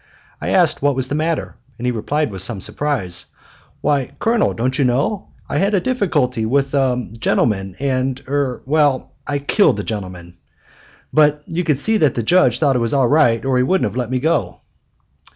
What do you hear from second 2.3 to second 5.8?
with some surprise: "Why, Colonel, don't you know I had a